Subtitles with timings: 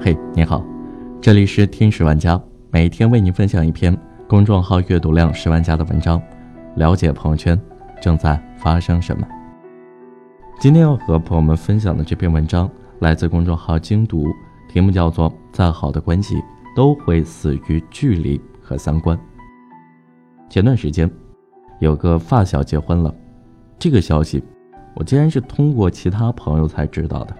[0.00, 0.64] 嘿，你好，
[1.20, 3.96] 这里是听十万加，每天为您分享一篇
[4.28, 6.22] 公众号阅读量十万加的文章，
[6.76, 7.60] 了解朋友圈
[8.00, 9.26] 正在发生什么。
[10.60, 12.70] 今天要和朋友们分享的这篇文章
[13.00, 14.24] 来自公众号精读，
[14.68, 16.40] 题目叫做《再好的关系
[16.76, 19.18] 都会死于距离和三观》。
[20.48, 21.10] 前段时间，
[21.80, 23.12] 有个发小结婚了，
[23.80, 24.40] 这个消息
[24.94, 27.36] 我竟然是通过其他朋友才知道的。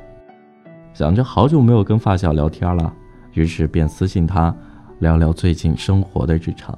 [0.98, 2.93] 想着好久没有跟发小聊天了，
[3.33, 4.52] 于是便私信他
[4.98, 6.77] 聊聊最近生活的日常。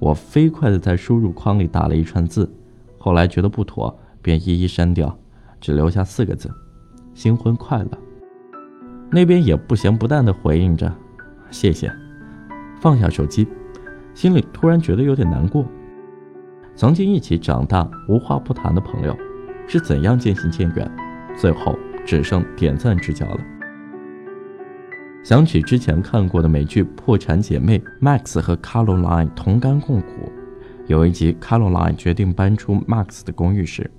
[0.00, 2.52] 我飞快的在输入框里打了一串字，
[2.98, 5.16] 后来觉得不妥，便一一删掉，
[5.60, 6.50] 只留下四个字：
[7.14, 7.90] 新婚快乐。
[9.12, 10.92] 那边也不咸不淡的回应着
[11.52, 11.88] ：“谢谢。”
[12.82, 13.46] 放下手机。
[14.12, 15.64] 心里突然觉得有点难过。
[16.74, 19.16] 曾经一起长大、无话不谈的朋友，
[19.68, 20.90] 是怎样渐行渐远，
[21.36, 23.40] 最后只剩点赞之交了。
[25.22, 30.30] 想起之前看过的美剧《破产姐妹》，Max 和 Caroline 同甘共苦。
[30.86, 33.90] 有一集，Caroline 决定搬出 Max 的公寓时，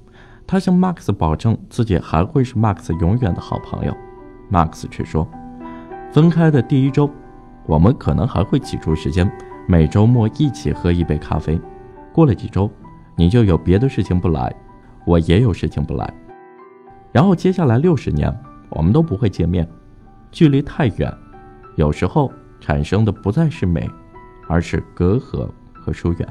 [0.46, 3.96] 她向 Max 保证自己还会是 Max 永远的好朋友。
[4.52, 5.28] Max 却说
[6.14, 7.10] ：“分开的第一周，
[7.66, 9.30] 我们可能还会挤出时间。”
[9.68, 11.60] 每周末一起喝一杯咖啡，
[12.14, 12.70] 过了几周，
[13.16, 14.56] 你就有别的事情不来，
[15.08, 16.14] 我也有事情不来，
[17.16, 18.30] 然后接下来六十年，
[18.68, 19.66] 我们都不会见面，
[20.32, 21.18] 距离太远，
[21.78, 23.90] 有时候产生的不再是美，
[24.50, 26.28] 而是隔阂和疏远。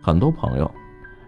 [0.00, 0.70] 很多朋友，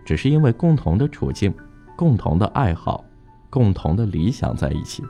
[0.06, 1.52] 只是因为共同的处境、
[1.98, 3.04] 共同的爱好、
[3.50, 5.04] 共同的理想在一起，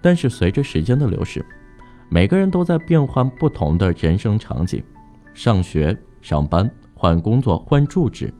[0.00, 1.44] 但是随着时间的流逝。
[2.08, 4.80] 每个人都在变换不同的人生场景，
[5.34, 8.32] 上学、上班、换工作、换住址，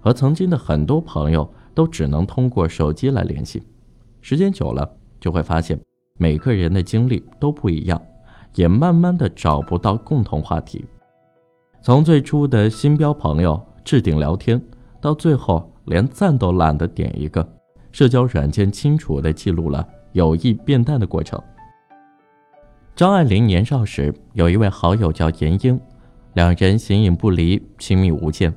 [0.00, 3.62] 和曾经的很多朋友都只能通过手机来联系。
[4.20, 5.80] 时间久了，就会发现
[6.18, 8.00] 每个人的经历都不一样，
[8.54, 10.84] 也慢慢的找不到共同话题。
[11.82, 14.60] 从最初的新标朋友置顶聊天，
[15.00, 17.46] 到最后连赞都懒得点一个，
[17.90, 21.42] 社交软件清楚的记录了友谊变淡的过程。
[22.94, 25.80] 张爱玲年少时有一位好友叫严英，
[26.34, 28.54] 两人形影不离，亲密无间。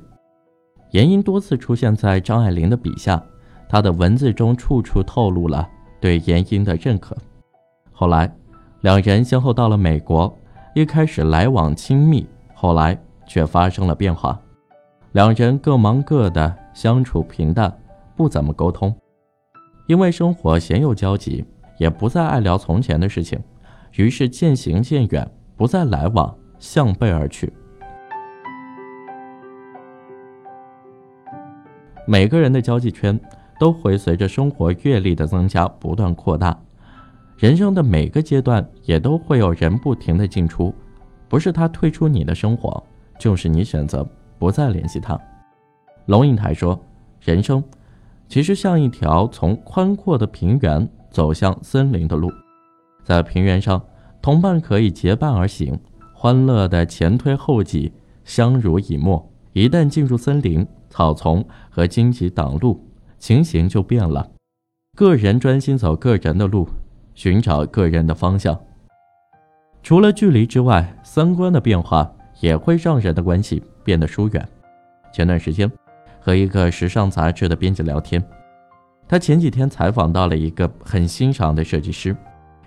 [0.94, 3.20] 严英多次出现在张爱玲的笔下，
[3.68, 5.68] 她的文字中处处透露了
[6.00, 7.16] 对严英的认可。
[7.90, 8.32] 后来，
[8.82, 10.32] 两人先后到了美国，
[10.72, 12.96] 一开始来往亲密，后来
[13.26, 14.40] 却发生了变化。
[15.10, 17.76] 两人各忙各的，相处平淡，
[18.14, 18.94] 不怎么沟通，
[19.88, 21.44] 因为生活鲜有交集，
[21.76, 23.36] 也不再爱聊从前的事情。
[23.96, 27.52] 于是渐行渐远，不再来往，向背而去。
[32.06, 33.18] 每个人的交际圈
[33.58, 36.56] 都会随着生活阅历的增加不断扩大，
[37.38, 40.74] 人生的每个阶段也都会有人不停的进出，
[41.28, 42.82] 不是他退出你的生活，
[43.18, 44.06] 就是你选择
[44.38, 45.18] 不再联系他。
[46.06, 46.78] 龙应台说
[47.20, 47.62] ：“人生
[48.28, 52.30] 其实像一条从宽阔的平原走向森林的路。”
[53.02, 53.82] 在平原上，
[54.20, 55.78] 同伴可以结伴而行，
[56.12, 57.92] 欢乐的前推后挤，
[58.24, 59.30] 相濡以沫。
[59.54, 62.84] 一旦进入森林，草丛和荆棘挡路，
[63.20, 64.28] 情形就变了。
[64.96, 66.68] 个人专心走个人的路，
[67.14, 68.60] 寻找个人的方向。
[69.80, 72.10] 除了距离之外，三观的变化
[72.40, 74.48] 也会让人的关系变得疏远。
[75.12, 75.70] 前段时间，
[76.18, 78.20] 和一个时尚杂志的编辑聊天，
[79.06, 82.16] 他前几天采访到了一个很欣赏的设计师。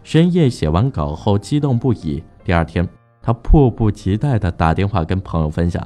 [0.04, 2.88] 深夜写完稿后激动不已，第二天
[3.22, 5.86] 他迫不及待地打电话跟朋友分享，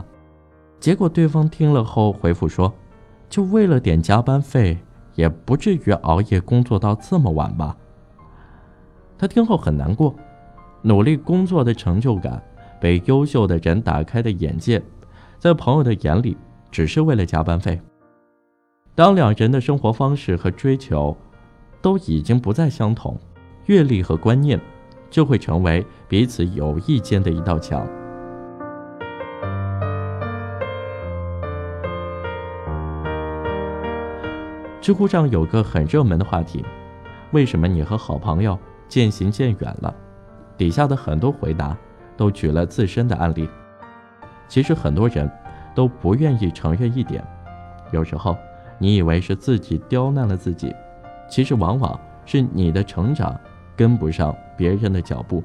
[0.82, 2.74] 结果对方听了后回复说
[3.30, 4.80] ：“就为了点加班费，
[5.14, 7.78] 也不至于熬夜工作到这么晚吧。”
[9.16, 10.16] 他听后很难过，
[10.82, 12.42] 努力工作的成就感，
[12.80, 14.82] 被优秀的人打开的眼界，
[15.38, 16.36] 在朋友的眼里
[16.72, 17.80] 只是为了加班费。
[18.96, 21.16] 当两人的生活方式和追求
[21.80, 23.16] 都已经不再相同。
[23.68, 24.60] 阅历和观念，
[25.12, 27.88] 就会成为彼此友谊间的一道墙。
[34.82, 36.66] 知乎上有个很热门的话题：
[37.32, 38.58] 为什么你和好朋友
[38.88, 39.94] 渐行渐远了？
[40.58, 41.78] 底下的很多回答
[42.18, 43.48] 都举了自身的案例。
[44.48, 45.30] 其实很多人
[45.76, 47.24] 都不愿意承认一点：
[47.92, 48.36] 有时候
[48.80, 50.76] 你以为是自己刁难了自己，
[51.30, 53.40] 其实往往是你的成长。
[53.74, 55.44] 跟不上别人的脚步，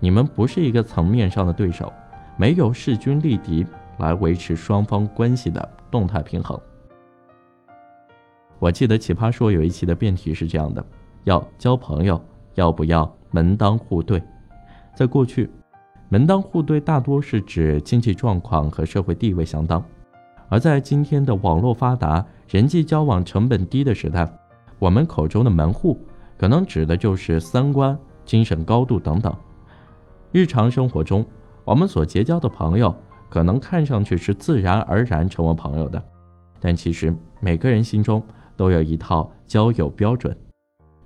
[0.00, 1.92] 你们不是一个层面上的对手，
[2.36, 3.64] 没有势均力敌
[3.98, 6.58] 来维持双方关系的动态平衡。
[8.60, 10.84] 我记得奇葩说有一期的辩题是这样的：
[11.24, 12.22] 要交朋友
[12.54, 14.22] 要不要门当户对？
[14.94, 15.50] 在过去，
[16.10, 19.80] 门当户对大多是指经济状况和社会地位相当；
[20.50, 24.30] 而在今天的网络发达、人际交往成本低的时代，
[24.78, 25.98] 我们口中的门户，
[26.36, 29.34] 可能指的就是三观、精神高度等等。
[30.32, 31.24] 日常生活中，
[31.64, 32.94] 我们所结交的朋友，
[33.30, 36.02] 可能看上去是自然而然成为朋友的，
[36.60, 38.22] 但其实每个人心中
[38.60, 40.36] 都有一套交友标准。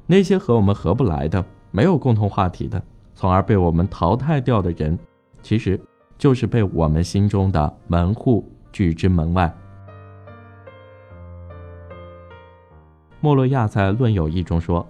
[0.08, 2.82] 那些和我们合不来的、没有共同话题的。
[3.14, 4.98] 从而被我们淘汰掉的人，
[5.40, 5.80] 其实
[6.18, 9.54] 就是被我们心中的门户拒之门外。
[13.20, 14.84] 莫洛亚在《论友谊》中说：“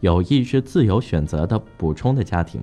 [0.00, 2.60] 友谊是自由选择的补充的家庭，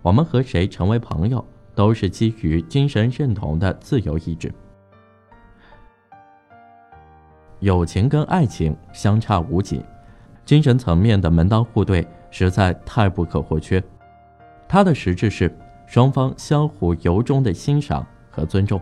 [0.00, 1.44] 我们和谁成为朋友，
[1.74, 4.54] 都是基于精神认同的自由意志。
[7.62, 9.80] 友情跟爱情相差无几，
[10.44, 13.80] 精神层面的门当户对实在太不可或缺。”
[14.68, 15.56] 它的实质是
[15.86, 18.80] 双方相互由衷的欣赏和尊重。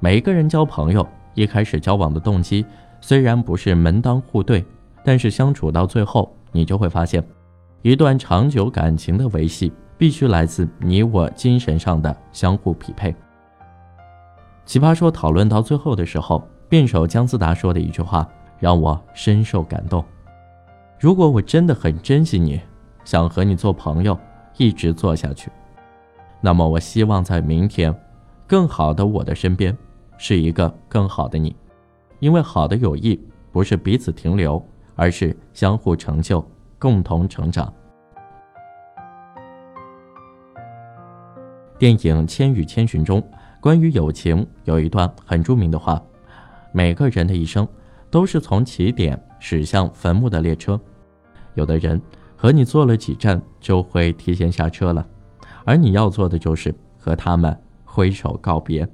[0.00, 2.66] 每一个人交朋友，一开始交往的动机
[3.00, 4.64] 虽然不是门当户对，
[5.04, 7.24] 但是相处到最后，你就会发现，
[7.82, 13.14] 一段长久感情的维系，必须来自你我精神上的相互匹配。
[14.64, 16.42] 奇葩说讨论到最后的时候，
[16.74, 18.28] 辩手姜思达说的一句话
[18.58, 20.04] 让我深受感动：
[20.98, 22.60] 如果我真的很珍惜你，
[23.04, 24.18] 想和你做朋友。
[24.56, 25.52] 一直做下去，
[26.40, 27.94] 那么我希望在明天，
[28.44, 29.76] 更好的我的身边，
[30.18, 31.54] 是一个更好的你，
[32.18, 33.20] 因为好的友谊
[33.52, 34.60] 不是彼此停留，
[34.96, 36.44] 而是相互成就，
[36.76, 37.72] 共同成长。
[41.78, 43.22] 电影《千与千寻》中，
[43.60, 46.02] 关于友情有一段很著名的话：
[46.74, 47.66] 每个人的一生，
[48.10, 50.78] 都是从起点驶向坟墓的列车，
[51.54, 51.98] 有的人。
[52.36, 55.06] 和你坐了几站就会提前下车了，
[55.64, 58.86] 而你要做的就是和他们挥手告别。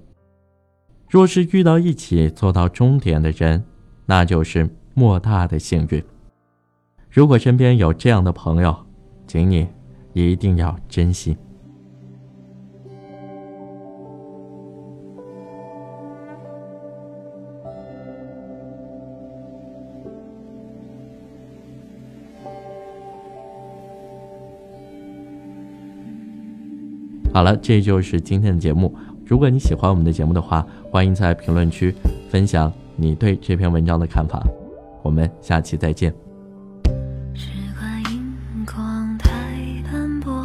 [1.08, 3.64] 若是遇到一起坐到终点的人，
[4.06, 6.00] 那就是莫大的幸运。
[7.10, 8.76] 如果身边有这样的朋友，
[9.26, 9.66] 请你
[10.12, 11.36] 一定要珍惜。
[27.40, 28.94] 好了，这就是今天的节目。
[29.24, 31.94] 如果你喜欢我们的节目的话，欢迎在评论区
[32.28, 34.46] 分享你对这篇文章的看法。
[35.02, 36.12] 我们下期再见。
[37.32, 37.48] 只
[37.78, 39.30] 怪荧光太
[39.90, 40.44] 斑驳，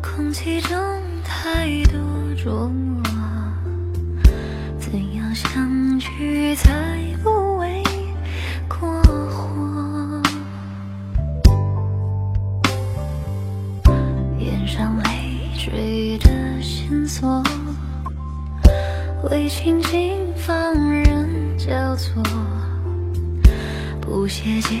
[0.00, 0.74] 空气中
[1.22, 2.00] 太多
[2.34, 2.70] 琢
[19.28, 21.28] 为情尽放任
[21.58, 22.22] 交错，
[24.00, 24.78] 不屑结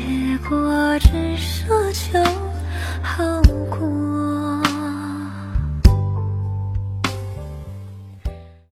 [0.48, 2.18] 果，只奢求
[3.02, 4.19] 后果。